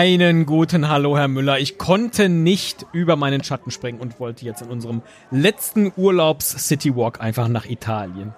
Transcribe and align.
Einen 0.00 0.46
guten 0.46 0.88
Hallo, 0.88 1.18
Herr 1.18 1.28
Müller. 1.28 1.58
Ich 1.58 1.76
konnte 1.76 2.30
nicht 2.30 2.86
über 2.94 3.16
meinen 3.16 3.44
Schatten 3.44 3.70
springen 3.70 4.00
und 4.00 4.18
wollte 4.18 4.46
jetzt 4.46 4.62
in 4.62 4.70
unserem 4.70 5.02
letzten 5.30 5.92
Urlaubs-City-Walk 5.94 7.20
einfach 7.20 7.48
nach 7.48 7.66
Italien. 7.66 8.32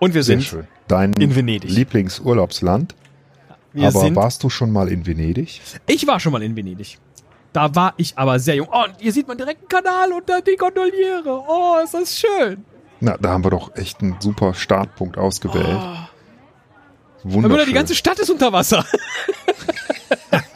Und 0.00 0.12
wir 0.12 0.22
sind. 0.22 0.54
Dein 0.86 1.14
in 1.14 1.34
Venedig. 1.34 1.70
Lieblingsurlaubsland. 1.70 2.94
Wir 3.72 3.88
aber 3.88 4.14
warst 4.16 4.44
du 4.44 4.50
schon 4.50 4.70
mal 4.70 4.88
in 4.88 5.06
Venedig? 5.06 5.62
ich 5.86 6.06
war 6.06 6.20
schon 6.20 6.32
mal 6.32 6.42
in 6.42 6.54
Venedig. 6.54 6.98
Da 7.54 7.74
war 7.74 7.94
ich 7.96 8.18
aber 8.18 8.38
sehr 8.38 8.56
jung. 8.56 8.68
Oh, 8.70 8.84
und 8.84 8.96
hier 9.00 9.14
sieht 9.14 9.28
man 9.28 9.38
direkt 9.38 9.60
einen 9.60 9.82
Kanal 9.82 10.12
und 10.12 10.28
da 10.28 10.42
die 10.42 10.56
Gondoliere. 10.56 11.42
Oh, 11.48 11.76
ist 11.82 11.94
das 11.94 12.18
schön. 12.20 12.66
Na, 13.00 13.16
da 13.16 13.30
haben 13.30 13.44
wir 13.44 13.50
doch 13.50 13.74
echt 13.76 14.02
einen 14.02 14.16
super 14.20 14.52
Startpunkt 14.52 15.16
ausgewählt. 15.16 15.64
Oh. 15.64 15.70
Herr 15.72 16.10
Wunderschön. 17.22 17.50
Müller, 17.50 17.64
die 17.64 17.72
ganze 17.72 17.94
Stadt 17.94 18.18
ist 18.18 18.28
unter 18.28 18.52
Wasser. 18.52 18.84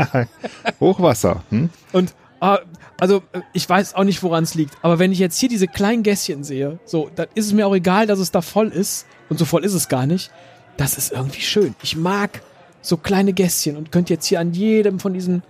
Hochwasser. 0.80 1.42
Hm? 1.50 1.70
Und 1.92 2.14
äh, 2.40 2.58
also 2.98 3.22
ich 3.52 3.68
weiß 3.68 3.94
auch 3.94 4.04
nicht, 4.04 4.22
woran 4.22 4.44
es 4.44 4.54
liegt, 4.54 4.76
aber 4.82 4.98
wenn 4.98 5.12
ich 5.12 5.18
jetzt 5.18 5.38
hier 5.38 5.48
diese 5.48 5.68
kleinen 5.68 6.02
Gässchen 6.02 6.44
sehe, 6.44 6.78
so, 6.84 7.10
dann 7.14 7.26
ist 7.34 7.46
es 7.46 7.52
mir 7.52 7.66
auch 7.66 7.74
egal, 7.74 8.06
dass 8.06 8.18
es 8.18 8.30
da 8.30 8.42
voll 8.42 8.68
ist. 8.68 9.06
Und 9.28 9.38
so 9.38 9.44
voll 9.44 9.64
ist 9.64 9.74
es 9.74 9.88
gar 9.88 10.06
nicht. 10.06 10.30
Das 10.76 10.98
ist 10.98 11.12
irgendwie 11.12 11.40
schön. 11.40 11.74
Ich 11.82 11.96
mag 11.96 12.42
so 12.82 12.96
kleine 12.96 13.32
Gässchen 13.32 13.76
und 13.76 13.92
könnt 13.92 14.10
jetzt 14.10 14.26
hier 14.26 14.40
an 14.40 14.52
jedem 14.52 14.98
von 15.00 15.12
diesen 15.14 15.42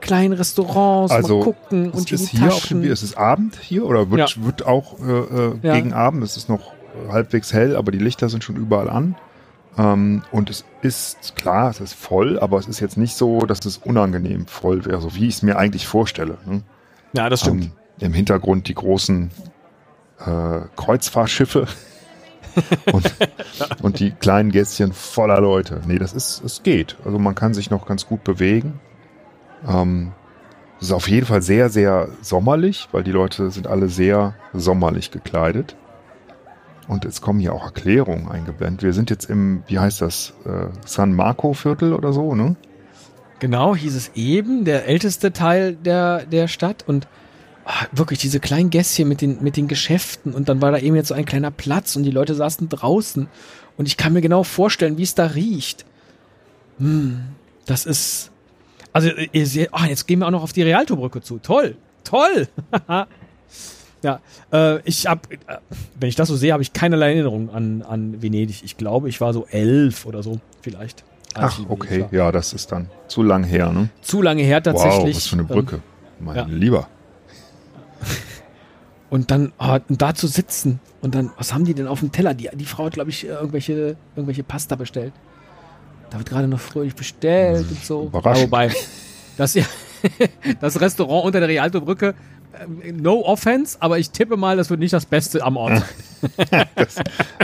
kleinen 0.00 0.32
Restaurants 0.34 1.12
Also, 1.12 1.38
mal 1.38 1.44
gucken 1.44 1.90
Es 1.92 1.98
und 2.00 2.12
ist 2.12 2.28
hier 2.30 2.48
auf 2.48 2.54
Taschen. 2.60 2.78
dem 2.78 2.82
Bier. 2.82 2.92
Es 2.92 3.02
ist 3.04 3.16
Abend 3.16 3.56
hier 3.60 3.86
oder 3.86 4.10
wird, 4.10 4.44
wird 4.44 4.66
auch 4.66 4.98
äh, 4.98 5.02
äh, 5.12 5.54
Ja. 5.62 5.74
gegen 5.74 5.92
Abend. 5.92 6.22
Es 6.24 6.36
ist 6.36 6.48
noch 6.48 6.72
halbwegs 7.08 7.52
hell, 7.52 7.76
aber 7.76 7.90
die 7.92 7.98
Lichter 7.98 8.28
sind 8.28 8.42
schon 8.44 8.56
überall 8.56 8.90
an. 8.90 9.14
Ähm, 9.78 10.22
und 10.30 10.50
es 10.50 10.64
ist 10.82 11.36
klar, 11.36 11.70
es 11.70 11.80
ist 11.80 11.94
voll, 11.94 12.38
aber 12.38 12.58
es 12.58 12.68
ist 12.68 12.80
jetzt 12.80 12.98
nicht 12.98 13.16
so, 13.16 13.40
dass 13.40 13.64
es 13.64 13.78
unangenehm 13.78 14.46
voll 14.46 14.84
wäre, 14.84 15.00
so 15.00 15.14
wie 15.14 15.28
ich 15.28 15.36
es 15.36 15.42
mir 15.42 15.56
eigentlich 15.56 15.86
vorstelle. 15.86 16.38
Ne? 16.46 16.62
ja, 17.14 17.28
das 17.28 17.40
stimmt. 17.40 17.64
Ähm, 17.64 17.72
Im 18.00 18.14
Hintergrund 18.14 18.68
die 18.68 18.74
großen 18.74 19.30
äh, 20.20 20.60
Kreuzfahrtschiffe 20.76 21.66
und, 22.92 23.14
und 23.82 24.00
die 24.00 24.10
kleinen 24.10 24.50
Gässchen 24.50 24.92
voller 24.92 25.40
Leute. 25.40 25.80
Nee, 25.86 25.98
das 25.98 26.12
ist, 26.12 26.42
es 26.44 26.62
geht. 26.62 26.96
Also 27.04 27.18
man 27.18 27.34
kann 27.34 27.54
sich 27.54 27.70
noch 27.70 27.86
ganz 27.86 28.06
gut 28.06 28.24
bewegen. 28.24 28.80
Ähm, 29.66 30.12
es 30.80 30.88
ist 30.88 30.92
auf 30.92 31.08
jeden 31.08 31.26
Fall 31.26 31.42
sehr, 31.42 31.70
sehr 31.70 32.08
sommerlich, 32.20 32.88
weil 32.92 33.04
die 33.04 33.12
Leute 33.12 33.50
sind 33.50 33.68
alle 33.68 33.88
sehr 33.88 34.34
sommerlich 34.52 35.12
gekleidet. 35.12 35.76
Und 36.88 37.04
es 37.04 37.20
kommen 37.20 37.40
hier 37.40 37.52
auch 37.54 37.64
Erklärungen 37.64 38.28
eingeblendet. 38.28 38.82
Wir 38.82 38.92
sind 38.92 39.10
jetzt 39.10 39.30
im, 39.30 39.62
wie 39.66 39.78
heißt 39.78 40.00
das, 40.00 40.34
äh, 40.44 40.66
San 40.84 41.14
Marco 41.14 41.52
Viertel 41.52 41.92
oder 41.92 42.12
so, 42.12 42.34
ne? 42.34 42.56
Genau, 43.38 43.74
hieß 43.74 43.96
es 43.96 44.12
eben, 44.14 44.64
der 44.64 44.86
älteste 44.86 45.32
Teil 45.32 45.74
der, 45.74 46.26
der 46.26 46.48
Stadt 46.48 46.84
und 46.86 47.08
ah, 47.64 47.86
wirklich 47.90 48.20
diese 48.20 48.40
kleinen 48.40 48.70
Gässchen 48.70 49.08
mit 49.08 49.20
den, 49.20 49.42
mit 49.42 49.56
den 49.56 49.68
Geschäften 49.68 50.32
und 50.32 50.48
dann 50.48 50.62
war 50.62 50.70
da 50.70 50.78
eben 50.78 50.94
jetzt 50.94 51.08
so 51.08 51.14
ein 51.14 51.24
kleiner 51.24 51.50
Platz 51.50 51.96
und 51.96 52.04
die 52.04 52.10
Leute 52.10 52.34
saßen 52.34 52.68
draußen 52.68 53.28
und 53.76 53.86
ich 53.86 53.96
kann 53.96 54.12
mir 54.12 54.20
genau 54.20 54.44
vorstellen, 54.44 54.96
wie 54.96 55.02
es 55.02 55.14
da 55.14 55.26
riecht. 55.26 55.84
Hm, 56.78 57.22
das 57.66 57.84
ist, 57.84 58.30
also 58.92 59.10
ihr 59.32 59.46
seht, 59.46 59.70
ah, 59.72 59.86
jetzt 59.86 60.06
gehen 60.06 60.20
wir 60.20 60.26
auch 60.26 60.32
noch 60.32 60.42
auf 60.44 60.52
die 60.52 60.62
Rialto-Brücke 60.62 61.20
zu. 61.20 61.38
Toll, 61.38 61.76
toll. 62.04 62.48
ja, 64.02 64.20
äh, 64.52 64.80
ich 64.84 65.06
habe, 65.06 65.20
äh, 65.32 65.56
wenn 65.98 66.08
ich 66.08 66.16
das 66.16 66.28
so 66.28 66.36
sehe, 66.36 66.52
habe 66.52 66.62
ich 66.62 66.72
keinerlei 66.72 67.12
Erinnerung 67.12 67.50
an, 67.50 67.82
an 67.82 68.22
Venedig. 68.22 68.62
Ich 68.64 68.76
glaube, 68.76 69.08
ich 69.08 69.20
war 69.20 69.32
so 69.32 69.46
elf 69.50 70.06
oder 70.06 70.22
so 70.22 70.40
vielleicht. 70.60 71.04
Ach, 71.34 71.60
okay. 71.68 72.06
Ja, 72.10 72.30
das 72.32 72.52
ist 72.52 72.72
dann 72.72 72.90
zu 73.08 73.22
lang 73.22 73.44
her, 73.44 73.72
ne? 73.72 73.88
Zu 74.02 74.20
lange 74.22 74.42
her 74.42 74.62
tatsächlich. 74.62 75.14
Wow, 75.14 75.16
was 75.16 75.26
für 75.26 75.34
eine 75.34 75.42
Ähm, 75.42 75.48
Brücke. 75.48 75.80
Mein 76.20 76.36
ja. 76.36 76.44
Lieber. 76.44 76.88
Und 79.10 79.30
dann 79.30 79.52
ah, 79.58 79.78
und 79.88 80.00
da 80.00 80.14
zu 80.14 80.26
sitzen 80.26 80.80
und 81.02 81.14
dann, 81.14 81.30
was 81.36 81.52
haben 81.52 81.66
die 81.66 81.74
denn 81.74 81.86
auf 81.86 82.00
dem 82.00 82.12
Teller? 82.12 82.32
Die, 82.32 82.48
die 82.54 82.64
Frau 82.64 82.86
hat, 82.86 82.94
glaube 82.94 83.10
ich, 83.10 83.26
irgendwelche, 83.26 83.96
irgendwelche 84.16 84.42
Pasta 84.42 84.74
bestellt. 84.74 85.12
Da 86.08 86.16
wird 86.16 86.30
gerade 86.30 86.48
noch 86.48 86.60
fröhlich 86.60 86.94
bestellt 86.94 87.66
und 87.68 87.84
so. 87.84 88.04
Überraschend. 88.04 88.50
Aber 88.50 88.68
wobei, 88.68 88.74
das, 89.36 89.52
ja, 89.52 89.64
das 90.60 90.80
Restaurant 90.80 91.26
unter 91.26 91.40
der 91.40 91.48
Rialto-Brücke, 91.50 92.08
ähm, 92.08 92.14
no 92.94 93.24
offense, 93.24 93.76
aber 93.80 93.98
ich 93.98 94.10
tippe 94.10 94.36
mal, 94.36 94.56
das 94.56 94.68
wird 94.70 94.80
nicht 94.80 94.92
das 94.92 95.06
Beste 95.06 95.42
am 95.42 95.56
Ort 95.56 95.78
sein. 95.78 95.88
Das, 96.76 96.94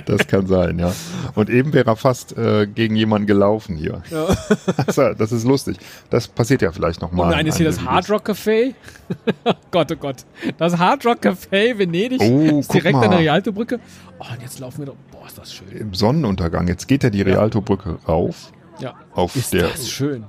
das 0.06 0.26
kann 0.28 0.46
sein, 0.46 0.78
ja. 0.78 0.92
Und 1.34 1.50
eben 1.50 1.72
wäre 1.72 1.91
er 1.91 1.96
fast 1.96 2.38
äh, 2.38 2.64
gegen 2.69 2.94
jemanden 2.94 3.26
gelaufen 3.26 3.76
hier. 3.76 4.02
Ja. 4.10 4.26
Also, 4.86 5.14
das 5.14 5.32
ist 5.32 5.44
lustig. 5.44 5.78
Das 6.10 6.28
passiert 6.28 6.62
ja 6.62 6.70
vielleicht 6.70 7.02
Und 7.02 7.10
nochmal. 7.10 7.30
nein, 7.32 7.46
ist 7.48 7.56
hier 7.56 7.66
das 7.66 7.84
Hard 7.84 8.08
Rock 8.08 8.28
Café. 8.30 8.74
oh 9.44 9.52
Gott, 9.72 9.91
oh 9.91 9.96
Gott. 9.96 10.16
Das 10.58 10.78
Hard 10.78 11.04
Rock 11.06 11.19
Café 11.25 11.76
Venedig 11.76 12.20
Oh, 12.22 12.60
ist 12.60 12.72
direkt 12.72 12.94
mal. 12.94 13.04
an 13.06 13.10
der 13.10 13.19
Rialto-Brücke. 13.20 13.80
Oh, 14.20 14.25
und 14.32 14.42
jetzt 14.42 14.60
laufen 14.60 14.78
wir 14.78 14.86
doch. 14.86 14.96
Boah, 15.10 15.26
ist 15.26 15.38
das 15.38 15.52
schön. 15.52 15.69
Im 15.72 15.92
Sonnenuntergang. 15.94 16.69
Jetzt 16.69 16.86
geht 16.86 17.02
ja 17.02 17.10
die 17.10 17.22
Rialto-Brücke 17.22 17.98
rauf. 18.06 18.52
Ja. 18.78 18.94
Auf 19.12 19.34
Ist 19.34 19.52
der 19.54 19.69
das 19.70 19.88
schön. 19.88 20.25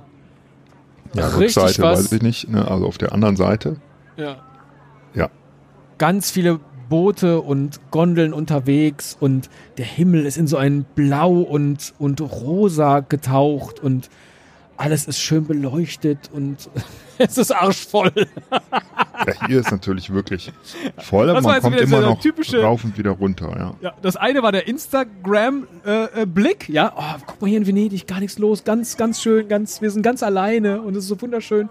ja, 1.14 1.28
Rückseite, 1.28 1.80
weiß 1.82 2.10
ich 2.10 2.22
nicht. 2.22 2.48
Ne? 2.50 2.68
Also 2.68 2.84
auf 2.86 2.98
der 2.98 3.12
anderen 3.12 3.36
Seite. 3.36 3.76
Ja. 4.16 4.38
Ja. 5.14 5.30
Ganz 5.98 6.30
viele 6.30 6.60
Boote 6.88 7.40
und 7.40 7.80
Gondeln 7.90 8.32
unterwegs 8.32 9.16
und 9.18 9.48
der 9.78 9.84
Himmel 9.84 10.26
ist 10.26 10.36
in 10.36 10.46
so 10.46 10.56
ein 10.56 10.84
Blau 10.94 11.40
und, 11.40 11.94
und 11.98 12.20
Rosa 12.20 13.00
getaucht 13.00 13.80
und 13.80 14.10
alles 14.80 15.06
ist 15.06 15.20
schön 15.20 15.46
beleuchtet 15.46 16.30
und 16.32 16.70
es 17.18 17.36
ist 17.36 17.50
arschvoll. 17.52 18.10
Ja, 18.50 19.46
hier 19.46 19.60
ist 19.60 19.70
natürlich 19.70 20.08
wirklich 20.10 20.50
voll, 20.96 21.28
aber 21.28 21.42
man 21.42 21.60
kommt 21.60 21.78
immer 21.78 22.00
noch 22.00 22.18
typische- 22.20 22.62
rauf 22.62 22.82
und 22.84 22.96
wieder 22.96 23.10
runter. 23.10 23.54
Ja. 23.58 23.74
Ja, 23.82 23.92
das 24.00 24.16
eine 24.16 24.42
war 24.42 24.52
der 24.52 24.66
Instagram-Blick, 24.66 26.68
ja. 26.70 26.92
Oh, 26.96 27.20
guck 27.26 27.42
mal 27.42 27.48
hier 27.48 27.58
in 27.58 27.66
Venedig, 27.66 28.06
gar 28.06 28.20
nichts 28.20 28.38
los, 28.38 28.64
ganz, 28.64 28.96
ganz 28.96 29.20
schön, 29.20 29.48
ganz, 29.48 29.82
wir 29.82 29.90
sind 29.90 30.00
ganz 30.02 30.22
alleine 30.22 30.80
und 30.80 30.96
es 30.96 31.04
ist 31.04 31.08
so 31.08 31.20
wunderschön. 31.20 31.68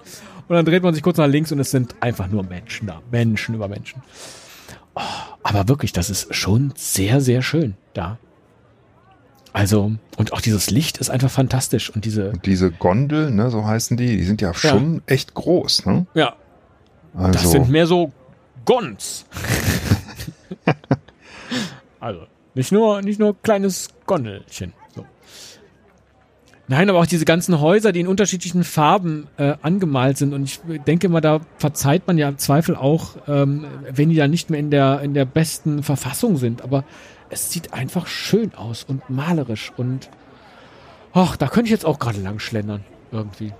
Und 0.47 0.55
dann 0.55 0.65
dreht 0.65 0.83
man 0.83 0.93
sich 0.93 1.01
kurz 1.01 1.17
nach 1.17 1.27
links 1.27 1.51
und 1.51 1.59
es 1.59 1.71
sind 1.71 1.95
einfach 2.01 2.27
nur 2.27 2.43
Menschen 2.43 2.85
da, 2.87 3.01
Menschen 3.11 3.55
über 3.55 3.67
Menschen. 3.67 4.03
Oh, 4.95 5.01
aber 5.43 5.67
wirklich, 5.67 5.93
das 5.93 6.09
ist 6.11 6.33
schon 6.35 6.73
sehr, 6.75 7.21
sehr 7.21 7.41
schön 7.41 7.75
da. 7.93 8.19
Also, 9.51 9.91
und 10.17 10.33
auch 10.33 10.41
dieses 10.41 10.69
Licht 10.69 10.97
ist 10.99 11.09
einfach 11.09 11.31
fantastisch 11.31 11.89
und 11.89 12.05
diese, 12.05 12.31
Und 12.31 12.45
diese 12.45 12.71
Gondel, 12.71 13.31
ne, 13.31 13.49
so 13.49 13.65
heißen 13.65 13.97
die, 13.97 14.17
die 14.17 14.23
sind 14.23 14.41
ja 14.41 14.53
schon 14.53 15.01
echt 15.07 15.33
groß. 15.33 15.85
Ne? 15.85 16.05
ja, 16.13 16.35
Also, 17.13 17.31
das 17.31 17.51
sind 17.51 17.69
mehr 17.69 17.87
so 17.87 18.11
Gons. 18.65 19.25
also, 21.99 22.21
nicht 22.53 22.71
nur, 22.71 23.01
nicht 23.01 23.19
nur 23.19 23.35
kleines 23.41 23.89
Gondelchen. 24.05 24.73
Nein, 26.69 26.87
aber 26.87 26.99
auch 26.99 27.07
diese 27.07 27.25
ganzen 27.25 27.59
Häuser, 27.61 27.91
die 27.91 27.99
in 27.99 28.07
unterschiedlichen 28.07 28.63
Farben 28.63 29.27
äh, 29.37 29.55
angemalt 29.63 30.19
sind. 30.19 30.35
Und 30.35 30.43
ich 30.43 30.59
denke 30.85 31.09
mal, 31.09 31.19
da 31.19 31.41
verzeiht 31.57 32.05
man 32.05 32.19
ja 32.19 32.29
im 32.29 32.37
Zweifel 32.37 32.75
auch, 32.75 33.15
ähm, 33.27 33.65
wenn 33.89 34.09
die 34.09 34.15
da 34.15 34.27
nicht 34.27 34.51
mehr 34.51 34.59
in 34.59 34.69
der, 34.69 35.01
in 35.01 35.15
der 35.15 35.25
besten 35.25 35.81
Verfassung 35.81 36.37
sind. 36.37 36.61
Aber 36.61 36.83
es 37.31 37.51
sieht 37.51 37.73
einfach 37.73 38.05
schön 38.05 38.53
aus 38.53 38.83
und 38.83 39.09
malerisch. 39.09 39.71
Und 39.77 40.11
ach, 41.11 41.37
da 41.37 41.47
könnte 41.47 41.65
ich 41.65 41.71
jetzt 41.71 41.87
auch 41.87 41.97
gerade 41.97 42.21
lang 42.21 42.37
schlendern. 42.37 42.83
Irgendwie. 43.11 43.51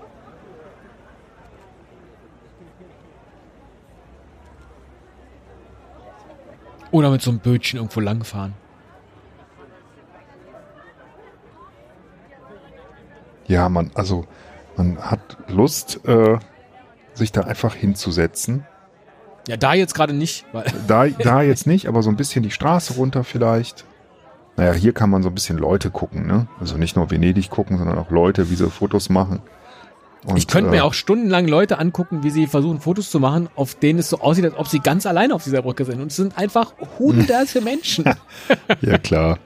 Oder 6.92 7.10
mit 7.10 7.22
so 7.22 7.32
einem 7.32 7.40
Bötchen 7.40 7.78
irgendwo 7.78 7.98
langfahren. 7.98 8.54
Ja, 13.50 13.68
man, 13.68 13.90
also 13.94 14.24
man 14.76 14.98
hat 14.98 15.36
Lust, 15.48 16.00
äh, 16.06 16.38
sich 17.14 17.32
da 17.32 17.42
einfach 17.42 17.74
hinzusetzen. 17.74 18.64
Ja, 19.48 19.56
da 19.56 19.74
jetzt 19.74 19.94
gerade 19.94 20.14
nicht, 20.14 20.46
weil 20.52 20.64
Da, 20.86 21.06
da 21.08 21.42
jetzt 21.42 21.66
nicht, 21.66 21.88
aber 21.88 22.02
so 22.02 22.10
ein 22.10 22.16
bisschen 22.16 22.42
die 22.42 22.52
Straße 22.52 22.94
runter 22.94 23.24
vielleicht. 23.24 23.84
Naja, 24.56 24.72
hier 24.72 24.92
kann 24.92 25.10
man 25.10 25.22
so 25.22 25.28
ein 25.28 25.34
bisschen 25.34 25.58
Leute 25.58 25.90
gucken, 25.90 26.26
ne? 26.26 26.46
Also 26.60 26.76
nicht 26.76 26.94
nur 26.94 27.10
Venedig 27.10 27.50
gucken, 27.50 27.78
sondern 27.78 27.98
auch 27.98 28.10
Leute, 28.10 28.50
wie 28.50 28.54
sie 28.54 28.70
Fotos 28.70 29.08
machen. 29.08 29.40
Und, 30.24 30.36
ich 30.36 30.46
könnte 30.46 30.68
äh, 30.68 30.72
mir 30.72 30.84
auch 30.84 30.92
stundenlang 30.92 31.48
Leute 31.48 31.78
angucken, 31.78 32.22
wie 32.22 32.28
sie 32.30 32.46
versuchen, 32.46 32.78
Fotos 32.80 33.10
zu 33.10 33.20
machen, 33.20 33.48
auf 33.56 33.74
denen 33.74 33.98
es 34.00 34.10
so 34.10 34.20
aussieht, 34.20 34.44
als 34.44 34.54
ob 34.56 34.68
sie 34.68 34.80
ganz 34.80 35.06
alleine 35.06 35.34
auf 35.34 35.44
dieser 35.44 35.62
Brücke 35.62 35.86
sind. 35.86 36.00
Und 36.00 36.08
es 36.08 36.16
sind 36.16 36.36
einfach 36.36 36.74
hunderte 36.98 37.60
Menschen. 37.62 38.04
Ja, 38.82 38.98
klar. 38.98 39.38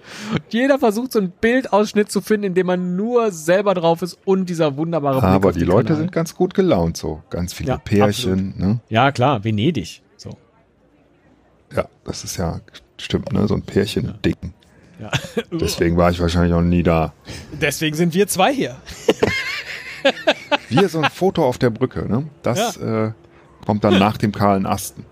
Jeder 0.51 0.79
versucht, 0.79 1.13
so 1.13 1.19
einen 1.19 1.31
Bildausschnitt 1.31 2.11
zu 2.11 2.21
finden, 2.21 2.47
in 2.47 2.55
dem 2.55 2.67
man 2.67 2.95
nur 2.97 3.31
selber 3.33 3.75
drauf 3.75 4.03
ist 4.03 4.19
und 4.25 4.49
dieser 4.49 4.77
wunderbare 4.77 5.21
Blick 5.21 5.31
Aber 5.31 5.53
die 5.53 5.61
Leute 5.65 5.89
Kanal. 5.89 6.03
sind 6.03 6.13
ganz 6.13 6.35
gut 6.35 6.55
gelaunt 6.55 6.97
so. 6.97 7.23
Ganz 7.31 7.53
viele 7.53 7.71
Ja, 7.71 7.77
Pärchen, 7.79 8.55
ne? 8.57 8.81
Ja, 8.89 9.13
klar, 9.13 9.43
Venedig. 9.45 10.03
So. 10.17 10.37
Ja, 11.75 11.87
das 12.05 12.25
ist 12.25 12.37
ja, 12.37 12.61
stimmt, 12.99 13.33
ne? 13.33 13.47
So 13.49 13.55
ein 13.55 13.63
Pärchen-Ding. 13.63 14.37
Ja. 15.01 15.11
Deswegen 15.51 15.97
war 15.97 16.11
ich 16.11 16.21
wahrscheinlich 16.21 16.53
noch 16.53 16.63
nie 16.63 16.83
da. 16.83 17.13
Deswegen 17.61 17.97
sind 17.97 18.15
wir 18.15 18.29
zwei 18.29 18.53
hier. 18.53 18.77
Wir 20.81 20.89
so 20.89 21.01
ein 21.01 21.11
Foto 21.13 21.45
auf 21.47 21.59
der 21.59 21.71
Brücke, 21.71 22.07
ne? 22.09 22.29
Das 22.43 22.77
äh, 22.77 23.13
kommt 23.67 23.85
dann 23.85 23.99
nach 23.99 24.17
dem 24.17 24.33
kahlen 24.33 24.67
Asten, 24.67 25.05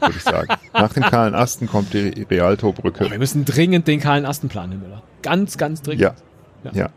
würde 0.00 0.14
ich 0.16 0.22
sagen. 0.22 0.48
Nach 0.72 0.92
dem 0.92 1.02
kahlen 1.04 1.34
Asten 1.34 1.66
kommt 1.68 1.92
die 1.92 2.26
Rialto-Brücke. 2.30 3.10
Wir 3.10 3.18
müssen 3.18 3.44
dringend 3.44 3.86
den 3.88 4.00
kahlen 4.00 4.24
Asten 4.26 4.48
planen, 4.48 4.72
Herr 4.72 4.80
Müller. 4.80 5.02
Ganz, 5.22 5.58
ganz 5.58 5.82
dringend. 5.82 6.02
Ja, 6.02 6.14
Ja. 6.64 6.70
ja, 6.72 6.88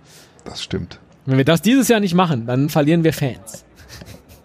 das 0.45 0.61
stimmt. 0.61 0.99
Wenn 1.25 1.37
wir 1.37 1.45
das 1.45 1.61
dieses 1.61 1.87
Jahr 1.87 1.99
nicht 1.99 2.13
machen, 2.15 2.45
dann 2.47 2.69
verlieren 2.69 3.03
wir 3.03 3.13
Fans. 3.13 3.65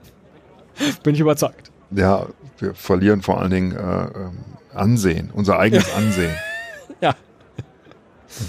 Bin 1.02 1.14
ich 1.14 1.20
überzeugt. 1.20 1.70
Ja, 1.90 2.26
wir 2.58 2.74
verlieren 2.74 3.22
vor 3.22 3.40
allen 3.40 3.50
Dingen 3.50 3.72
äh, 3.72 4.04
ähm, 4.04 4.38
Ansehen, 4.72 5.30
unser 5.32 5.58
eigenes 5.58 5.92
Ansehen. 5.94 6.34
Ja. 7.00 7.14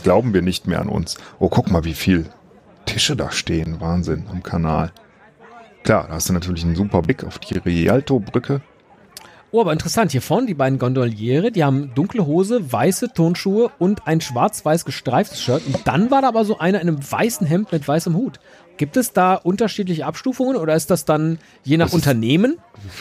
Glauben 0.04 0.33
wir 0.33 0.42
nicht 0.42 0.68
mehr 0.68 0.80
an 0.80 0.88
uns. 0.88 1.18
Oh, 1.39 1.50
guck 1.50 1.69
mal, 1.71 1.83
wie 1.83 1.94
viel 1.94 2.25
Tische 2.86 3.16
da 3.16 3.31
stehen. 3.31 3.81
Wahnsinn, 3.81 4.25
am 4.31 4.44
Kanal. 4.44 4.92
Klar, 5.86 6.08
da 6.08 6.16
hast 6.16 6.28
du 6.28 6.34
natürlich 6.34 6.64
einen 6.66 6.76
super 6.76 7.02
Blick 7.02 7.24
auf 7.24 7.40
die 7.40 7.58
Rialto-Brücke. 7.58 8.62
Oh, 9.52 9.62
aber 9.62 9.72
interessant. 9.72 10.12
Hier 10.12 10.22
vorne 10.22 10.48
die 10.48 10.54
beiden 10.54 10.80
Gondoliere, 10.80 11.52
die 11.52 11.64
haben 11.64 11.92
dunkle 11.96 12.26
Hose, 12.26 12.74
weiße 12.74 13.14
Turnschuhe 13.14 13.72
und 13.80 14.06
ein 14.06 14.20
schwarz-weiß 14.20 14.84
gestreiftes 14.84 15.42
Shirt. 15.42 15.62
Und 15.66 15.88
dann 15.88 16.12
war 16.12 16.22
da 16.24 16.28
aber 16.28 16.44
so 16.44 16.58
einer 16.60 16.82
in 16.82 16.90
einem 16.90 17.00
weißen 17.10 17.48
Hemd 17.48 17.72
mit 17.72 17.88
weißem 17.88 18.16
Hut. 18.16 18.40
Gibt 18.78 18.98
es 18.98 19.14
da 19.14 19.36
unterschiedliche 19.36 20.06
Abstufungen 20.06 20.58
oder 20.58 20.76
ist 20.76 20.92
das 20.92 21.06
dann 21.06 21.38
je 21.64 21.78
nach 21.78 21.86
Das 21.86 21.94
ist- 21.94 22.00
Unternehmen? 22.00 22.58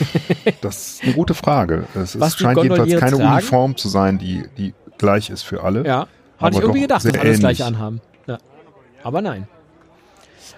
Das 0.61 0.77
ist 0.77 1.03
eine 1.03 1.13
gute 1.13 1.33
Frage. 1.33 1.85
Es, 1.95 2.13
die 2.13 2.19
scheint 2.19 2.61
jedenfalls 2.63 2.95
keine 2.99 3.17
tragen? 3.17 3.33
Uniform 3.33 3.75
zu 3.75 3.89
sein, 3.89 4.17
die, 4.19 4.43
die 4.57 4.73
gleich 4.97 5.29
ist 5.29 5.41
für 5.41 5.63
alle. 5.63 5.85
Ja. 5.85 6.07
Hatte 6.37 6.57
ich 6.57 6.61
irgendwie 6.61 6.81
gedacht, 6.81 7.03
dass 7.03 7.13
alle 7.17 7.31
das 7.31 7.39
gleiche 7.39 7.65
anhaben. 7.65 7.99
Ja. 8.27 8.37
Aber 9.03 9.21
nein. 9.21 9.47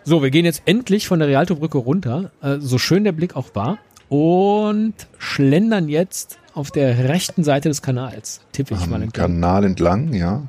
So, 0.07 0.23
wir 0.23 0.29
gehen 0.31 0.45
jetzt 0.45 0.61
endlich 0.65 1.05
von 1.05 1.19
der 1.19 1.27
Rialto-Brücke 1.27 1.77
runter, 1.77 2.31
äh, 2.41 2.59
so 2.61 2.77
schön 2.77 3.03
der 3.03 3.11
Blick 3.11 3.35
auch 3.35 3.53
war, 3.55 3.77
und 4.07 4.93
schlendern 5.17 5.89
jetzt 5.89 6.39
auf 6.53 6.71
der 6.71 7.09
rechten 7.09 7.43
Seite 7.43 7.67
des 7.67 7.81
Kanals. 7.81 8.39
Tippe 8.53 8.73
ich 8.75 8.79
mal 8.87 8.95
Am 8.95 9.01
entlang. 9.01 9.25
Kanal 9.33 9.65
entlang, 9.65 10.13
ja. 10.13 10.43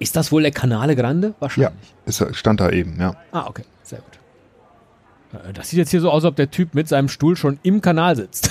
Ist 0.00 0.16
das 0.16 0.32
wohl 0.32 0.42
der 0.42 0.50
Canale 0.50 0.96
Grande? 0.96 1.28
Ja, 1.28 1.34
Wahrscheinlich. 1.38 1.94
ist, 2.04 2.20
er- 2.20 2.34
stand 2.34 2.58
da 2.58 2.70
eben, 2.70 2.98
ja. 2.98 3.14
Ah, 3.30 3.46
okay, 3.46 3.62
sehr 3.84 4.00
gut. 4.00 5.40
Äh, 5.48 5.52
Das 5.52 5.70
sieht 5.70 5.78
jetzt 5.78 5.90
hier 5.90 6.00
so 6.00 6.10
aus, 6.10 6.24
als 6.24 6.30
ob 6.30 6.34
der 6.36 6.50
Typ 6.50 6.74
mit 6.74 6.88
seinem 6.88 7.08
Stuhl 7.08 7.36
schon 7.36 7.60
im 7.62 7.80
Kanal 7.80 8.16
sitzt. 8.16 8.50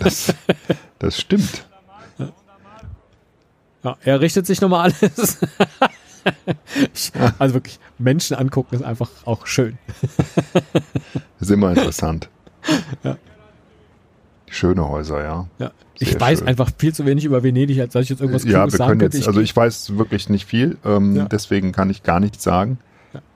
Das, 0.00 0.34
das 0.98 1.20
stimmt. 1.20 1.66
Ja, 3.84 3.96
er 4.02 4.20
richtet 4.20 4.44
sich 4.46 4.60
nochmal 4.60 4.90
alles. 4.90 5.38
Ich- 6.94 7.12
also 7.38 7.54
wirklich, 7.54 7.78
Menschen 7.98 8.36
angucken 8.36 8.74
ist 8.74 8.82
einfach 8.82 9.10
auch 9.24 9.46
schön. 9.46 9.78
Ist 11.40 11.50
immer 11.50 11.70
interessant. 11.70 12.28
Ja. 13.02 13.16
Schöne 14.48 14.88
Häuser, 14.88 15.24
ja. 15.24 15.46
Ja. 15.58 15.72
Ich 15.98 16.10
Sehr 16.10 16.20
weiß 16.20 16.38
schön. 16.40 16.48
einfach 16.48 16.70
viel 16.78 16.94
zu 16.94 17.06
wenig 17.06 17.24
über 17.24 17.42
Venedig, 17.42 17.80
als 17.80 17.92
dass 17.94 18.04
ich 18.04 18.10
jetzt 18.10 18.20
irgendwas 18.20 18.44
ja, 18.44 18.50
Kluges 18.60 18.74
wir 18.74 18.78
sagen 18.78 18.90
können 18.90 19.00
jetzt, 19.00 19.14
Ich 19.14 19.26
also 19.26 19.40
ich 19.40 19.54
weiß 19.56 19.96
wirklich 19.96 20.28
nicht 20.28 20.46
viel, 20.46 20.76
ähm, 20.84 21.16
Ja. 21.16 21.24
deswegen 21.26 21.72
kann 21.72 21.90
ich 21.90 22.02
gar 22.02 22.20
nichts 22.20 22.42
sagen. 22.42 22.78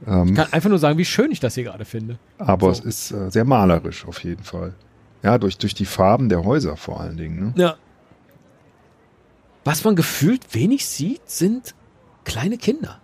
Ähm, 0.07 0.35
kann 0.35 0.53
einfach 0.53 0.69
nur 0.71 0.79
sagen, 0.79 0.99
wie 0.99 1.05
schön 1.05 1.31
ich 1.33 1.41
das 1.41 1.55
hier 1.55 1.65
gerade 1.65 1.85
finde. 1.85 2.19
aber 2.39 2.73
so. 2.75 2.81
es 2.83 3.11
ist 3.11 3.11
äh, 3.13 3.31
sehr 3.31 3.45
malerisch 3.45 4.07
auf 4.07 4.23
jeden 4.25 4.43
Fall. 4.45 4.75
Ja, 5.23 5.39
durch, 5.39 5.59
durch 5.59 5.75
die 5.75 5.85
Farben 5.87 6.29
der 6.29 6.45
Häuser 6.45 6.77
vor 6.77 7.01
allen 7.01 7.17
Dingen. 7.17 7.47
Ne? 7.47 7.53
Ja. 7.57 7.75
Was 9.65 9.83
man 9.85 9.97
gefühlt 9.97 10.55
wenig 10.55 10.87
sieht, 10.87 11.29
sind 11.29 11.75
kleine 12.27 12.59
Kinder. 12.59 13.01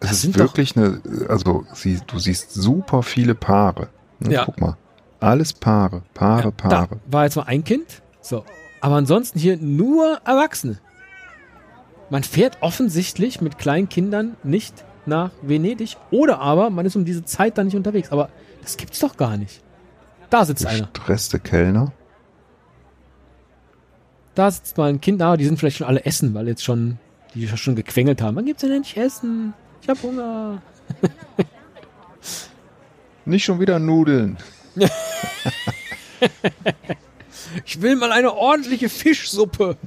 Es 0.00 0.08
Das 0.08 0.12
ist 0.12 0.22
sind 0.22 0.38
wirklich 0.38 0.76
eine, 0.76 1.02
also 1.28 1.66
sie, 1.74 2.00
du 2.06 2.18
siehst 2.18 2.52
super 2.52 3.02
viele 3.02 3.34
Paare. 3.34 3.88
Ne? 4.18 4.32
Ja. 4.32 4.44
Guck 4.46 4.58
mal. 4.60 4.78
Alles 5.20 5.52
Paare, 5.52 6.02
Paare, 6.14 6.44
Ja, 6.44 6.50
Paare. 6.50 7.00
War 7.06 7.24
jetzt 7.24 7.36
mal 7.36 7.42
ein 7.42 7.62
Kind. 7.62 8.00
So. 8.22 8.44
Aber 8.80 8.94
ansonsten 8.96 9.38
hier 9.38 9.58
nur 9.58 10.20
Erwachsene. 10.24 10.78
Man 12.08 12.24
fährt 12.24 12.58
offensichtlich 12.62 13.42
mit 13.42 13.58
kleinen 13.58 13.90
Kindern 13.90 14.36
nicht 14.42 14.84
nach 15.04 15.30
Venedig. 15.42 15.98
Oder 16.10 16.40
aber 16.40 16.70
man 16.70 16.86
ist 16.86 16.96
um 16.96 17.04
diese 17.04 17.24
Zeit 17.26 17.58
dann 17.58 17.66
nicht 17.66 17.76
unterwegs. 17.76 18.10
Aber 18.10 18.30
das 18.62 18.78
gibt's 18.78 19.00
doch 19.00 19.18
gar 19.18 19.36
nicht. 19.36 19.62
Da 20.30 20.46
sitzt 20.46 20.64
einer. 20.64 20.88
Gestresste 20.92 21.38
Kellner. 21.38 21.92
Da 24.34 24.50
sitzt 24.50 24.76
mal 24.78 24.88
ein 24.90 25.00
Kind. 25.00 25.22
Aber 25.22 25.36
die 25.36 25.44
sind 25.44 25.58
vielleicht 25.58 25.76
schon 25.78 25.86
alle 25.86 26.04
essen, 26.04 26.34
weil 26.34 26.48
jetzt 26.48 26.64
schon, 26.64 26.98
die 27.34 27.46
schon 27.48 27.76
gequengelt 27.76 28.22
haben. 28.22 28.36
Wann 28.36 28.46
gibt's 28.46 28.62
denn 28.62 28.72
endlich 28.72 28.96
Essen? 28.96 29.54
Ich 29.82 29.88
hab 29.88 30.02
Hunger. 30.02 30.62
Nicht 33.24 33.44
schon 33.44 33.60
wieder 33.60 33.78
Nudeln. 33.78 34.36
Ich 37.64 37.80
will 37.82 37.96
mal 37.96 38.12
eine 38.12 38.34
ordentliche 38.34 38.88
Fischsuppe. 38.88 39.76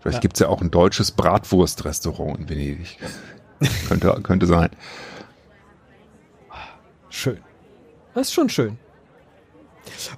Vielleicht 0.00 0.04
Ja. 0.04 0.18
gibt's 0.20 0.40
ja 0.40 0.48
auch 0.48 0.60
ein 0.60 0.70
deutsches 0.70 1.12
Bratwurstrestaurant 1.12 2.38
in 2.40 2.48
Venedig. 2.48 2.98
könnte, 3.88 4.18
könnte 4.22 4.46
sein. 4.46 4.70
Schön. 7.08 7.38
Das 8.14 8.28
ist 8.28 8.34
schon 8.34 8.48
schön. 8.48 8.78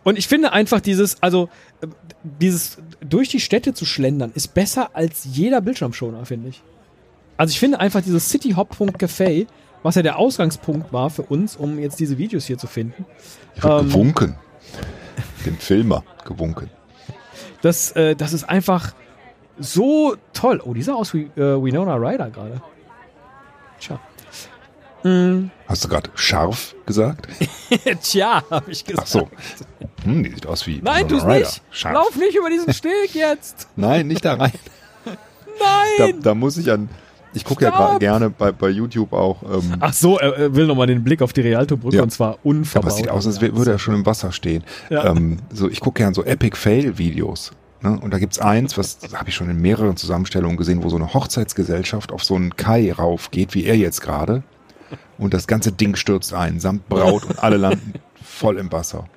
Und 0.04 0.18
ich 0.18 0.28
finde 0.28 0.52
einfach 0.52 0.80
dieses, 0.80 1.22
also 1.22 1.48
äh, 1.80 1.86
dieses 2.22 2.78
durch 3.00 3.28
die 3.28 3.40
Städte 3.40 3.74
zu 3.74 3.84
schlendern, 3.84 4.32
ist 4.34 4.54
besser 4.54 4.90
als 4.94 5.24
jeder 5.24 5.60
Bildschirmschoner, 5.60 6.24
finde 6.26 6.48
ich. 6.50 6.62
Also 7.36 7.50
ich 7.52 7.58
finde 7.60 7.80
einfach 7.80 8.02
dieses 8.02 8.28
City 8.28 8.50
Hop 8.52 8.74
Café, 8.78 9.46
was 9.82 9.94
ja 9.94 10.02
der 10.02 10.18
Ausgangspunkt 10.18 10.92
war 10.92 11.10
für 11.10 11.22
uns, 11.22 11.56
um 11.56 11.78
jetzt 11.78 12.00
diese 12.00 12.18
Videos 12.18 12.46
hier 12.46 12.58
zu 12.58 12.66
finden, 12.66 13.04
Ich 13.56 13.64
Ähm. 13.64 13.88
gewunken. 13.88 14.36
Dem 15.44 15.56
Filmer 15.58 16.02
gewunken. 16.24 16.70
das, 17.62 17.92
äh, 17.92 18.16
das 18.16 18.32
ist 18.32 18.44
einfach 18.44 18.94
so 19.58 20.16
toll. 20.32 20.60
Oh, 20.64 20.74
die 20.74 20.82
sah 20.82 20.94
aus 20.94 21.14
wie 21.14 21.30
äh, 21.36 21.62
Winona 21.62 21.94
Ryder 21.94 22.30
gerade. 22.30 22.60
Tja. 23.78 24.00
Mm, 25.04 25.50
Hast 25.68 25.84
du 25.84 25.88
gerade 25.88 26.10
scharf 26.14 26.74
gesagt? 26.86 27.28
tja, 28.02 28.42
habe 28.50 28.70
ich 28.70 28.84
gesagt. 28.84 29.02
Ach 29.04 29.06
so. 29.06 29.28
Hm, 30.04 30.24
die 30.24 30.30
sieht 30.30 30.46
aus 30.46 30.66
wie 30.66 30.80
Nein, 30.82 31.06
Ryder. 31.06 31.38
nicht. 31.38 31.62
Scharf. 31.70 31.94
Lauf 31.94 32.16
nicht 32.16 32.36
über 32.36 32.48
diesen 32.50 32.72
Steg 32.72 33.14
jetzt. 33.14 33.68
Nein, 33.76 34.06
nicht 34.08 34.24
da 34.24 34.34
rein. 34.34 34.52
Da, 35.58 36.04
Nein. 36.06 36.20
da 36.22 36.34
muss 36.34 36.58
ich 36.58 36.70
an. 36.70 36.90
Ich 37.32 37.42
gucke 37.44 37.64
ja 37.64 37.70
Stopp. 37.72 37.92
gra- 37.92 37.98
gerne 37.98 38.28
bei, 38.28 38.52
bei 38.52 38.68
YouTube 38.68 39.12
auch. 39.14 39.42
Ähm, 39.42 39.76
Ach 39.80 39.92
so, 39.94 40.18
er, 40.18 40.54
will 40.54 40.66
nochmal 40.66 40.86
den 40.86 41.02
Blick 41.02 41.22
auf 41.22 41.32
die 41.32 41.40
Rialto-Brücke 41.40 41.96
Ja. 41.96 42.02
und 42.02 42.10
zwar 42.10 42.38
unverbaut. 42.42 42.84
aber 42.84 42.90
es 42.90 42.96
sieht 42.96 43.08
aus, 43.08 43.26
als 43.26 43.40
würde 43.40 43.70
er 43.70 43.78
schon 43.78 43.94
im 43.94 44.04
Wasser 44.04 44.32
stehen. 44.32 44.64
Ja. 44.90 45.06
Ähm, 45.06 45.38
so, 45.50 45.70
ich 45.70 45.80
gucke 45.80 46.02
gern 46.02 46.12
so 46.12 46.24
Epic 46.24 46.56
Fail-Videos. 46.58 47.52
Ne? 47.80 47.98
Und 47.98 48.10
da 48.12 48.18
gibt's 48.18 48.38
eins, 48.38 48.76
was 48.76 48.98
habe 49.14 49.30
ich 49.30 49.34
schon 49.34 49.48
in 49.48 49.58
mehreren 49.60 49.96
Zusammenstellungen 49.96 50.58
gesehen, 50.58 50.82
wo 50.82 50.90
so 50.90 50.96
eine 50.96 51.14
Hochzeitsgesellschaft 51.14 52.12
auf 52.12 52.22
so 52.22 52.34
einen 52.34 52.54
Kai 52.56 52.92
raufgeht, 52.92 53.54
wie 53.54 53.64
er 53.64 53.76
jetzt 53.78 54.02
gerade. 54.02 54.42
Und 55.18 55.34
das 55.34 55.46
ganze 55.46 55.72
Ding 55.72 55.96
stürzt 55.96 56.34
ein, 56.34 56.60
samt 56.60 56.88
Braut 56.88 57.24
und 57.24 57.42
alle 57.42 57.56
landen 57.56 57.94
voll 58.22 58.58
im 58.58 58.70
Wasser. 58.70 59.08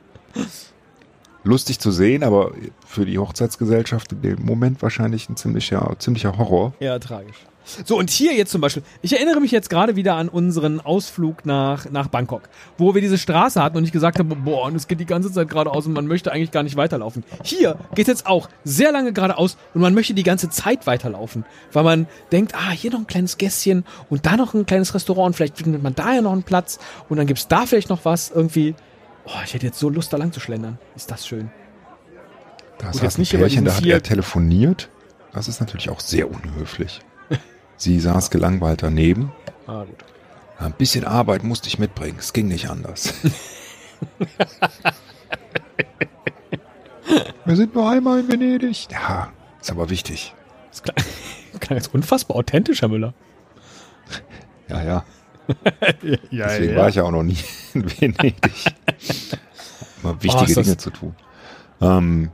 Lustig 1.44 1.80
zu 1.80 1.92
sehen, 1.92 2.24
aber 2.24 2.52
für 2.86 3.06
die 3.06 3.18
Hochzeitsgesellschaft 3.18 4.12
in 4.12 4.22
dem 4.22 4.46
Moment 4.46 4.82
wahrscheinlich 4.82 5.30
ein 5.30 5.38
ziemlicher, 5.38 5.96
ziemlicher 6.00 6.38
Horror. 6.38 6.74
Ja, 6.80 7.00
tragisch. 7.00 7.38
So, 7.86 7.98
und 7.98 8.10
hier 8.10 8.34
jetzt 8.34 8.52
zum 8.52 8.62
Beispiel, 8.62 8.84
ich 9.02 9.14
erinnere 9.14 9.40
mich 9.40 9.52
jetzt 9.52 9.70
gerade 9.70 9.96
wieder 9.96 10.16
an 10.16 10.30
unseren 10.30 10.80
Ausflug 10.80 11.46
nach, 11.46 11.90
nach 11.92 12.08
Bangkok, 12.08 12.44
wo 12.78 12.94
wir 12.94 13.02
diese 13.02 13.18
Straße 13.18 13.62
hatten 13.62 13.78
und 13.78 13.84
ich 13.84 13.92
gesagt 13.92 14.20
habe, 14.20 14.36
boah, 14.36 14.66
und 14.66 14.76
es 14.76 14.88
geht 14.88 15.00
die 15.00 15.06
ganze 15.06 15.32
Zeit 15.32 15.50
geradeaus 15.50 15.86
und 15.86 15.94
man 15.94 16.08
möchte 16.08 16.32
eigentlich 16.32 16.52
gar 16.52 16.64
nicht 16.64 16.76
weiterlaufen. 16.76 17.24
Hier 17.44 17.78
geht 17.96 18.08
jetzt 18.08 18.26
auch 18.26 18.50
sehr 18.64 18.92
lange 18.92 19.14
geradeaus 19.14 19.58
und 19.74 19.82
man 19.82 19.94
möchte 19.94 20.14
die 20.14 20.24
ganze 20.24 20.50
Zeit 20.50 20.88
weiterlaufen, 20.88 21.46
weil 21.72 21.84
man 21.84 22.08
denkt, 22.32 22.56
ah, 22.56 22.72
hier 22.72 22.92
noch 22.92 23.00
ein 23.00 23.08
kleines 23.08 23.38
Gässchen 23.38 23.86
und 24.10 24.26
da 24.26 24.38
noch 24.38 24.54
ein 24.54 24.66
kleines 24.66 24.94
Restaurant 24.94 25.36
vielleicht 25.36 25.58
findet 25.58 25.84
man 25.84 25.96
da 25.96 26.14
ja 26.14 26.22
noch 26.22 26.34
einen 26.34 26.44
Platz 26.44 26.80
und 27.08 27.18
dann 27.18 27.28
gibt's 27.28 27.48
da 27.48 27.66
vielleicht 27.66 27.90
noch 27.90 28.06
was 28.06 28.32
irgendwie. 28.32 28.76
Oh, 29.26 29.40
ich 29.46 29.54
hätte 29.54 29.68
jetzt 29.68 29.80
so 29.80 29.90
Lust, 29.90 30.12
da 30.12 30.18
lang 30.18 30.32
zu 30.32 30.40
schlendern. 30.40 30.80
Ist 30.96 31.12
das 31.12 31.28
schön. 31.28 31.52
Da 32.80 32.88
Gut, 32.92 33.02
saß 33.02 33.18
ein 33.18 33.22
nicht 33.22 33.32
Pärchen, 33.32 33.66
da 33.66 33.76
hat 33.76 33.86
er 33.86 34.02
telefoniert. 34.02 34.90
Das 35.34 35.48
ist 35.48 35.60
natürlich 35.60 35.90
auch 35.90 36.00
sehr 36.00 36.32
unhöflich. 36.32 37.02
Sie 37.80 38.00
saß 38.00 38.30
gelangweilt 38.30 38.84
daneben. 38.84 39.32
Ah, 39.66 39.86
gut. 39.86 39.96
Ein 40.60 40.74
bisschen 40.74 41.06
Arbeit 41.06 41.44
musste 41.44 41.70
ich 41.70 41.80
mitbringen. 41.80 42.18
Es 42.20 42.34
ging 42.34 42.50
nicht 42.50 42.70
anders. 42.70 43.14
Wir 47.46 47.56
sind 47.56 47.74
nur 47.74 47.90
einmal 47.90 48.20
in 48.20 48.28
Venedig. 48.28 48.90
Ja, 48.92 49.32
ist 49.62 49.72
aber 49.72 49.90
wichtig. 49.90 50.36
Das 50.70 50.84
klang, 50.84 50.98
klang 51.62 51.78
jetzt 51.78 51.94
unfassbar 51.94 52.36
authentisch, 52.38 52.82
Herr 52.82 52.90
Müller. 52.90 53.14
Ja, 54.68 54.84
ja. 54.84 55.06
Ja, 56.30 56.46
Deswegen 56.48 56.76
war 56.76 56.90
ich 56.90 56.96
ja 56.96 57.04
auch 57.04 57.12
noch 57.12 57.24
nie 57.24 57.38
in 57.74 57.90
Venedig. 57.90 58.36
Immer 60.04 60.22
wichtige 60.22 60.60
Oh, 60.60 60.62
Dinge 60.64 60.78
zu 60.78 60.92
tun. 60.92 61.16
Ähm, 61.82 62.30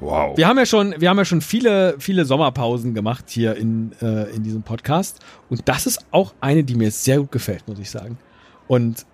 Wow. 0.00 0.36
Wir 0.36 0.48
haben 0.48 0.56
ja 0.58 0.64
schon, 0.66 0.94
wir 0.98 1.10
haben 1.10 1.18
ja 1.18 1.24
schon 1.24 1.40
viele, 1.42 1.94
viele 1.98 2.24
Sommerpausen 2.24 2.94
gemacht 2.94 3.26
hier 3.28 3.54
in, 3.56 3.92
äh, 4.00 4.30
in 4.34 4.42
diesem 4.42 4.62
Podcast. 4.62 5.18
Und 5.50 5.68
das 5.68 5.86
ist 5.86 6.06
auch 6.10 6.32
eine, 6.40 6.64
die 6.64 6.74
mir 6.74 6.90
sehr 6.90 7.18
gut 7.18 7.32
gefällt, 7.32 7.68
muss 7.68 7.78
ich 7.78 7.90
sagen. 7.90 8.18
Und 8.66 9.04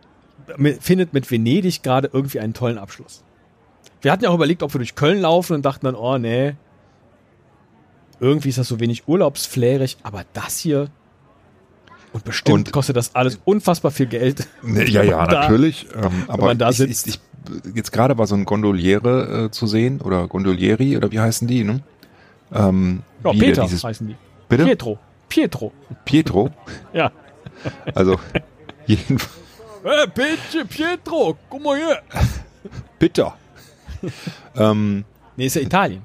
mi- 0.56 0.76
findet 0.80 1.12
mit 1.12 1.28
Venedig 1.30 1.82
gerade 1.82 2.08
irgendwie 2.12 2.38
einen 2.40 2.54
tollen 2.54 2.78
Abschluss. 2.78 3.24
Wir 4.00 4.12
hatten 4.12 4.22
ja 4.24 4.30
auch 4.30 4.34
überlegt, 4.34 4.62
ob 4.62 4.72
wir 4.74 4.78
durch 4.78 4.94
Köln 4.94 5.20
laufen 5.20 5.54
und 5.54 5.64
dachten 5.64 5.86
dann, 5.86 5.96
oh 5.96 6.18
nee, 6.18 6.54
irgendwie 8.20 8.48
ist 8.50 8.58
das 8.58 8.68
so 8.68 8.78
wenig 8.80 9.08
urlaubsflärig, 9.08 9.96
aber 10.02 10.24
das 10.32 10.58
hier 10.58 10.88
und 12.12 12.24
bestimmt 12.24 12.54
Und- 12.68 12.72
kostet 12.72 12.96
das 12.96 13.14
alles 13.14 13.40
unfassbar 13.44 13.90
viel 13.90 14.06
Geld. 14.06 14.46
Nee, 14.62 14.84
ja, 14.84 15.02
ja, 15.02 15.26
da- 15.26 15.40
natürlich. 15.42 15.86
Ähm, 15.94 16.24
aber 16.28 16.52
ich. 16.70 16.80
Ich, 16.80 17.06
ich, 17.06 17.20
jetzt 17.74 17.92
gerade 17.92 18.18
war 18.18 18.26
so 18.26 18.34
ein 18.34 18.44
Gondoliere 18.44 19.46
äh, 19.46 19.50
zu 19.50 19.66
sehen 19.66 20.00
oder 20.00 20.26
Gondolieri 20.28 20.96
oder 20.96 21.10
wie 21.12 21.20
heißen 21.20 21.46
die, 21.48 21.64
ne? 21.64 21.80
Ähm, 22.52 23.02
Ja, 23.24 23.32
Peter 23.32 23.62
dieses, 23.62 23.82
heißen 23.84 24.06
die. 24.06 24.16
bitte? 24.48 24.64
Pietro. 24.64 24.98
Pietro. 25.28 25.72
Pietro. 26.04 26.50
Ja. 26.92 27.10
Also 27.94 28.18
jedenfalls 28.86 29.30
Hey, 29.82 30.06
Pietro, 30.08 30.64
Pietro, 30.68 31.36
guck 31.48 31.62
mal 31.62 31.76
hier. 31.76 31.98
bitter. 32.98 33.36
ähm, 34.56 35.04
Nee, 35.36 35.46
ist 35.46 35.54
ja 35.56 35.62
Italien. 35.62 36.02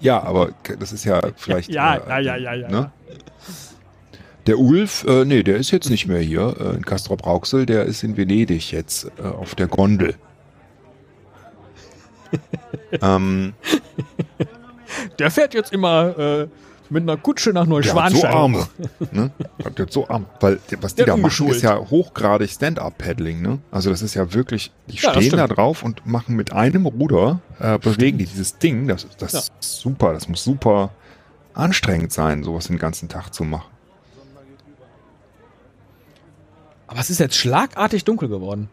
ja, 0.00 0.22
aber 0.22 0.50
das 0.78 0.92
ist 0.92 1.04
ja 1.04 1.20
vielleicht. 1.36 1.70
Ja, 1.70 1.96
äh, 1.96 2.08
ja, 2.08 2.18
ja, 2.20 2.36
ja, 2.36 2.54
ja, 2.54 2.68
Ne? 2.68 2.90
Der 4.46 4.58
Ulf, 4.58 5.04
äh, 5.04 5.24
nee, 5.24 5.42
der 5.42 5.56
ist 5.56 5.70
jetzt 5.70 5.88
nicht 5.90 6.06
mehr 6.06 6.20
hier 6.20 6.56
äh, 6.60 6.74
in 6.76 6.84
Castrop 6.84 7.24
Rauxel, 7.26 7.66
der 7.66 7.84
ist 7.84 8.02
in 8.02 8.16
Venedig 8.16 8.72
jetzt 8.72 9.10
äh, 9.18 9.22
auf 9.22 9.54
der 9.54 9.68
Gondel. 9.68 10.14
ähm, 13.02 13.54
Der 15.18 15.30
fährt 15.30 15.54
jetzt 15.54 15.72
immer 15.72 16.18
äh, 16.18 16.48
mit 16.90 17.02
einer 17.02 17.16
Kutsche 17.16 17.50
nach 17.50 17.66
der 17.66 17.76
hat 17.76 17.84
so 17.84 17.94
Neuschwanstein. 17.94 18.32
Arme. 18.32 18.68
ne? 19.10 19.30
Der 19.58 19.82
hat 19.86 19.92
so 19.92 20.06
Arme. 20.08 20.26
Weil 20.40 20.60
was 20.80 20.94
die 20.94 21.04
Der 21.04 21.06
da 21.06 21.16
machen, 21.16 21.48
ist 21.48 21.62
ja 21.62 21.78
hochgradig 21.78 22.50
Stand-Up-Paddling. 22.50 23.40
Ne? 23.42 23.58
Also 23.70 23.90
das 23.90 24.02
ist 24.02 24.14
ja 24.14 24.32
wirklich, 24.34 24.70
die 24.88 24.96
Ja, 24.96 25.10
stehen 25.14 25.36
da 25.36 25.48
drauf 25.48 25.82
und 25.82 26.06
machen 26.06 26.36
mit 26.36 26.52
einem 26.52 26.86
Ruder, 26.86 27.40
äh, 27.58 27.78
bewegen 27.78 28.18
die 28.18 28.26
dieses 28.26 28.58
Ding. 28.58 28.86
Das, 28.86 29.06
das 29.18 29.32
Ja. 29.32 29.38
ist 29.38 29.80
super, 29.80 30.12
das 30.12 30.28
muss 30.28 30.44
super 30.44 30.90
anstrengend 31.54 32.12
sein, 32.12 32.42
sowas 32.44 32.66
den 32.66 32.78
ganzen 32.78 33.08
Tag 33.08 33.30
zu 33.32 33.44
machen. 33.44 33.70
Aber 36.86 37.00
es 37.00 37.10
ist 37.10 37.18
jetzt 37.18 37.36
schlagartig 37.36 38.04
dunkel 38.04 38.28
geworden. 38.28 38.68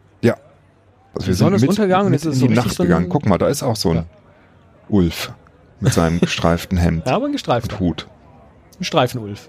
Also 1.14 1.26
Die 1.26 1.32
Sonne 1.34 1.56
ist 1.56 1.66
untergegangen 1.68 2.06
und 2.06 2.12
mit 2.12 2.20
jetzt 2.24 2.26
ist 2.30 2.34
in 2.36 2.40
so 2.40 2.46
die 2.48 2.54
Nacht 2.54 2.70
so 2.70 2.82
ein- 2.82 2.88
gegangen. 2.88 3.08
Guck 3.08 3.26
mal, 3.26 3.38
da 3.38 3.48
ist 3.48 3.62
auch 3.62 3.76
so 3.76 3.90
ein 3.90 3.96
Ja. 3.96 4.04
Ulf 4.88 5.32
mit 5.80 5.92
seinem 5.92 6.20
gestreiften 6.20 6.78
Hemd 6.78 7.06
Ja, 7.06 7.16
aber 7.16 7.26
ein 7.26 7.32
gestreifter. 7.32 7.74
und 7.74 7.80
Hut. 7.80 8.08
Ein 8.80 8.84
Streifenulf. 8.84 9.48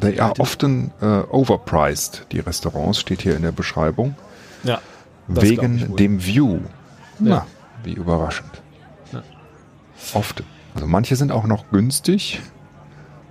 Da 0.00 0.08
ja 0.08 0.28
alte- 0.28 0.40
often 0.40 0.92
äh, 1.00 1.04
overpriced, 1.06 2.26
die 2.30 2.38
Restaurants, 2.40 3.00
steht 3.00 3.22
hier 3.22 3.34
in 3.36 3.42
der 3.42 3.52
Beschreibung. 3.52 4.14
Ja. 4.62 4.80
Wegen 5.26 5.96
dem 5.96 6.24
View. 6.24 6.60
Na, 7.18 7.30
Ja. 7.30 7.46
wie 7.82 7.92
überraschend. 7.94 8.62
Ja. 9.12 9.22
Oft. 10.14 10.44
Also 10.74 10.86
manche 10.86 11.16
sind 11.16 11.32
auch 11.32 11.46
noch 11.46 11.68
günstig. 11.70 12.40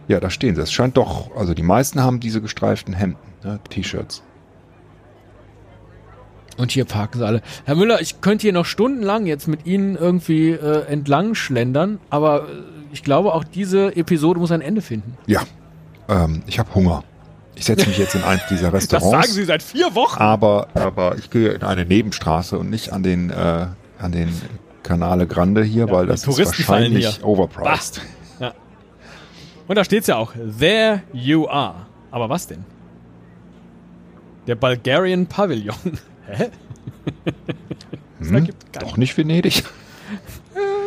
Ja, 0.08 0.20
da 0.20 0.30
stehen 0.30 0.56
sie. 0.56 0.62
Es 0.62 0.74
scheint 0.74 0.98
doch, 0.98 1.36
also 1.38 1.54
die 1.54 1.63
meisten 1.63 2.01
haben 2.01 2.20
diese 2.20 2.42
gestreiften 2.42 2.94
Hemden, 2.94 3.18
ne, 3.44 3.60
T-Shirts. 3.70 4.22
Und 6.58 6.72
hier 6.72 6.86
parken 6.86 7.20
sie 7.20 7.25
alle. 7.25 7.41
Herr 7.65 7.75
Müller, 7.75 8.01
ich 8.01 8.22
könnte 8.22 8.43
hier 8.43 8.53
noch 8.53 8.65
stundenlang 8.65 9.25
jetzt 9.25 9.48
mit 9.48 9.65
Ihnen 9.65 9.96
irgendwie 9.96 10.50
äh, 10.51 10.86
entlang 10.86 11.34
schlendern, 11.34 12.00
aber 12.10 12.43
äh, 12.43 12.51
ich 12.91 13.03
glaube, 13.03 13.34
auch 13.34 13.43
diese 13.43 13.96
Episode 13.96 14.39
muss 14.39 14.51
ein 14.51 14.62
Ende 14.62 14.81
finden. 14.81 15.17
Ja, 15.27 15.41
ähm, 16.10 16.43
ich 16.48 16.60
habe 16.60 16.74
Hunger. 16.75 17.03
Ich 17.55 17.65
setze 17.65 17.88
mich 17.88 17.98
jetzt 17.98 18.15
in 18.15 18.24
eins 18.24 18.41
dieser 18.50 18.65
Das 18.72 18.84
Restaurants. 18.84 19.27
sagen 19.27 19.34
Sie 19.34 19.43
seit 19.46 19.62
vier 19.63 19.93
Wochen. 19.96 20.20
aber, 20.22 20.67
aber 20.74 21.17
ich 21.17 21.29
gehe 21.29 21.50
in 21.51 21.63
eine 21.63 21.86
Nebenstraße 21.86 22.58
und 22.58 22.70
nicht 22.70 22.91
an 22.91 23.03
den, 23.03 23.29
äh, 23.29 23.67
an 24.00 24.12
den 24.12 24.29
Canale 24.84 25.27
Grande 25.27 25.63
hier, 25.63 25.86
Ja, 25.88 25.91
weil 25.91 26.08
das 26.08 26.25
ist 26.27 26.38
wahrscheinlich 26.38 27.08
hier. 27.08 27.25
overpriced. 27.25 28.01
Ja. 28.39 28.53
Und 29.67 29.75
da 29.77 29.84
steht's 29.84 30.08
ja 30.08 30.17
auch, 30.17 30.34
there 30.60 31.01
you 31.13 31.48
are. 31.48 31.86
Aber 32.10 32.29
was 32.29 32.48
denn? 32.48 32.65
Der 34.48 34.55
Bulgarian 34.55 35.27
Pavilion. 35.27 35.75
Hä? 36.32 36.50
Das 38.20 38.30
Hm? 38.30 38.48
Doch 38.80 38.98
nicht 38.98 39.18
Venedig. 39.18 39.64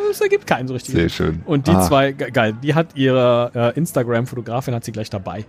das 0.09 0.21
ergibt 0.21 0.47
keinen 0.47 0.69
so 0.69 0.75
richtig. 0.75 0.95
Sehr 0.95 1.09
schön. 1.09 1.43
Und 1.47 1.67
die 1.67 1.73
Ah, 1.73 1.81
zwei, 1.83 2.13
ge- 2.13 2.31
geil, 2.31 2.55
die 2.63 2.75
hat 2.75 2.95
ihre 2.97 3.51
äh, 3.55 3.77
Instagram-Fotografin, 3.79 4.75
hat 4.75 4.85
sie 4.85 4.93
gleich 4.93 5.11
dabei. 5.11 5.45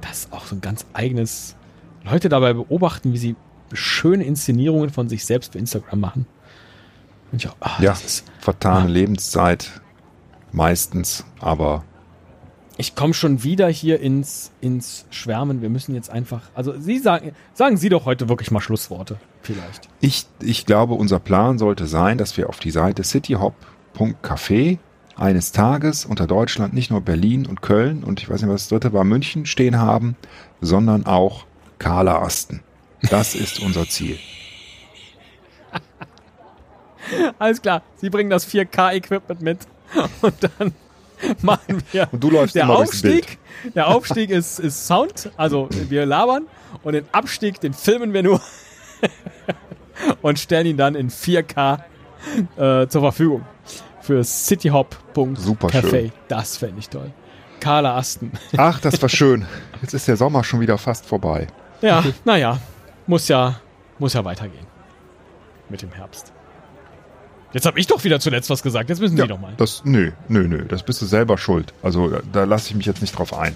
Das 0.00 0.20
ist 0.20 0.32
auch 0.32 0.46
so 0.46 0.54
ein 0.56 0.60
ganz 0.60 0.86
eigenes. 0.92 1.56
Leute 2.04 2.28
dabei 2.28 2.52
beobachten, 2.52 3.12
wie 3.12 3.18
sie 3.18 3.36
schöne 3.72 4.24
Inszenierungen 4.24 4.90
von 4.90 5.08
sich 5.08 5.24
selbst 5.24 5.52
für 5.52 5.58
Instagram 5.58 6.00
machen. 6.00 6.26
Auch, 7.48 7.56
ah, 7.60 7.76
Ja, 7.80 7.90
das 7.90 8.04
ist, 8.04 8.24
vertane 8.38 8.84
Ah. 8.84 8.88
Lebenszeit 8.88 9.80
meistens, 10.52 11.24
aber 11.40 11.82
ich 12.76 12.94
komme 12.94 13.14
schon 13.14 13.42
wieder 13.42 13.68
hier 13.68 14.00
ins, 14.00 14.50
ins 14.60 15.06
Schwärmen. 15.10 15.62
Wir 15.62 15.68
müssen 15.68 15.94
jetzt 15.94 16.10
einfach, 16.10 16.42
also 16.54 16.78
Sie 16.78 16.98
sagen, 16.98 17.32
sagen 17.52 17.76
Sie 17.76 17.88
doch 17.88 18.04
heute 18.04 18.28
wirklich 18.28 18.50
mal 18.50 18.60
Schlussworte, 18.60 19.18
vielleicht. 19.42 19.88
ich, 20.00 20.26
ich 20.40 20.66
glaube, 20.66 20.94
unser 20.94 21.20
Plan 21.20 21.58
sollte 21.58 21.86
sein, 21.86 22.18
dass 22.18 22.36
wir 22.36 22.48
auf 22.48 22.58
die 22.58 22.72
Seite 22.72 23.02
cityhop.café 23.02 24.78
eines 25.16 25.52
Tages 25.52 26.04
unter 26.04 26.26
Deutschland 26.26 26.74
nicht 26.74 26.90
nur 26.90 27.00
Berlin 27.00 27.46
und 27.46 27.62
Köln 27.62 28.02
und 28.02 28.20
ich 28.20 28.28
weiß 28.28 28.42
nicht, 28.42 28.50
was 28.50 28.62
das 28.62 28.68
dritte 28.70 28.92
war, 28.92 29.04
München 29.04 29.46
stehen 29.46 29.78
haben, 29.78 30.16
sondern 30.60 31.06
auch 31.06 31.46
Carla 31.78 32.22
Asten. 32.22 32.60
Das 33.10 33.36
ist 33.36 33.60
unser 33.60 33.88
Ziel. 33.88 34.18
Alles 37.38 37.62
klar, 37.62 37.82
Sie 37.96 38.10
bringen 38.10 38.30
das 38.30 38.48
4K-Equipment 38.48 39.40
mit 39.42 39.58
und 40.22 40.34
dann 40.58 40.72
machen 41.42 41.82
wir. 41.92 42.08
Und 42.12 42.22
du 42.22 42.30
läufst 42.30 42.54
der 42.54 42.64
immer. 42.64 42.78
Aufstieg, 42.78 43.38
der 43.74 43.88
Aufstieg 43.88 44.30
ist, 44.30 44.58
ist 44.58 44.86
Sound, 44.86 45.30
also 45.36 45.68
wir 45.70 46.06
labern 46.06 46.46
und 46.82 46.92
den 46.94 47.06
Abstieg, 47.12 47.60
den 47.60 47.72
filmen 47.72 48.12
wir 48.12 48.22
nur 48.22 48.40
und 50.22 50.38
stellen 50.38 50.66
ihn 50.66 50.76
dann 50.76 50.94
in 50.94 51.10
4K 51.10 51.80
äh, 52.56 52.88
zur 52.88 53.00
Verfügung 53.00 53.44
für 54.00 54.22
cityhop.café. 54.22 56.12
Das 56.28 56.56
fände 56.58 56.78
ich 56.78 56.88
toll. 56.88 57.10
Carla 57.60 57.96
Asten. 57.96 58.32
Ach, 58.58 58.78
das 58.80 59.00
war 59.00 59.08
schön. 59.08 59.46
Jetzt 59.80 59.94
ist 59.94 60.06
der 60.06 60.16
Sommer 60.16 60.44
schon 60.44 60.60
wieder 60.60 60.76
fast 60.76 61.06
vorbei. 61.06 61.46
Ja, 61.80 62.04
naja, 62.24 62.58
muss 63.06 63.28
ja, 63.28 63.60
muss 63.98 64.12
ja 64.12 64.24
weitergehen. 64.24 64.66
Mit 65.70 65.80
dem 65.80 65.92
Herbst. 65.92 66.33
Jetzt 67.54 67.66
habe 67.66 67.78
ich 67.78 67.86
doch 67.86 68.02
wieder 68.02 68.18
zuletzt 68.18 68.50
was 68.50 68.62
gesagt. 68.62 68.90
Jetzt 68.90 69.00
müssen 69.00 69.16
Sie 69.16 69.26
doch 69.26 69.40
mal. 69.40 69.54
Das, 69.56 69.82
nö, 69.84 70.10
nö, 70.28 70.48
nö, 70.48 70.64
das 70.66 70.82
bist 70.82 71.00
du 71.00 71.06
selber 71.06 71.38
schuld. 71.38 71.72
Also 71.82 72.08
da, 72.08 72.20
da 72.32 72.44
lasse 72.44 72.70
ich 72.70 72.76
mich 72.76 72.84
jetzt 72.84 73.00
nicht 73.00 73.16
drauf 73.16 73.32
ein. 73.32 73.54